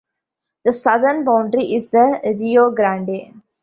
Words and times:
The 0.65 0.71
southern 0.71 1.25
boundary 1.25 1.75
is 1.75 1.89
the 1.89 2.19
Rio 2.39 2.71
Grande. 2.71 3.35